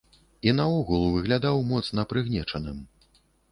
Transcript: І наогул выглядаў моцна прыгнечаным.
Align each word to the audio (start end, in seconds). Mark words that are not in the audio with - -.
І 0.47 0.53
наогул 0.59 1.03
выглядаў 1.17 1.61
моцна 1.73 2.07
прыгнечаным. 2.17 2.83